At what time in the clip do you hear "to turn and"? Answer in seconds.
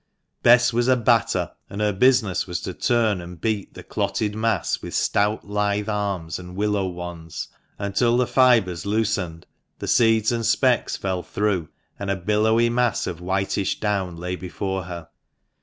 2.61-3.39